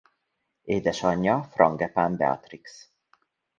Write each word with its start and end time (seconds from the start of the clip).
Édesanyja 0.63 1.43
Frangepán 1.51 2.17
Beatrix. 2.17 2.91